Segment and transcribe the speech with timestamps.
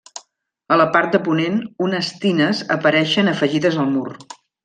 [0.75, 4.09] A la part de ponent, unes tines apareixen afegides al mur.